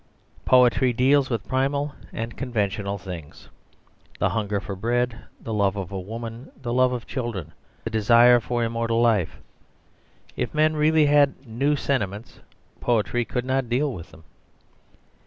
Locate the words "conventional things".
2.35-3.49